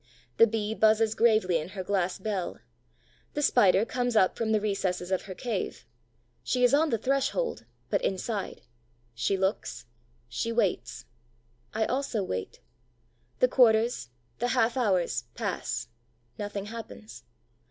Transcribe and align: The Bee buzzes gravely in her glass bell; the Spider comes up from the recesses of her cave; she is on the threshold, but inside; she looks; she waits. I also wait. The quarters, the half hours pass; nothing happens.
The 0.37 0.47
Bee 0.47 0.73
buzzes 0.73 1.13
gravely 1.13 1.59
in 1.59 1.69
her 1.77 1.83
glass 1.83 2.17
bell; 2.17 2.57
the 3.35 3.43
Spider 3.43 3.85
comes 3.85 4.15
up 4.15 4.35
from 4.35 4.51
the 4.51 4.59
recesses 4.59 5.11
of 5.11 5.25
her 5.25 5.35
cave; 5.35 5.85
she 6.41 6.63
is 6.63 6.73
on 6.73 6.89
the 6.89 6.97
threshold, 6.97 7.65
but 7.91 8.01
inside; 8.01 8.61
she 9.13 9.37
looks; 9.37 9.85
she 10.27 10.51
waits. 10.51 11.05
I 11.71 11.85
also 11.85 12.23
wait. 12.23 12.61
The 13.41 13.47
quarters, 13.47 14.09
the 14.39 14.47
half 14.47 14.75
hours 14.75 15.25
pass; 15.35 15.87
nothing 16.39 16.65
happens. 16.65 17.23